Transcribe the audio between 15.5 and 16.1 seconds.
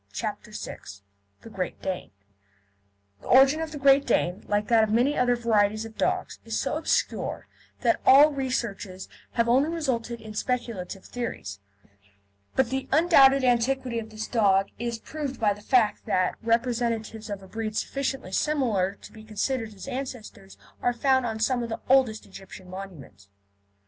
the fact